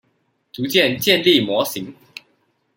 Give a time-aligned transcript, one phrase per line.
[0.51, 1.93] 逐漸建立模型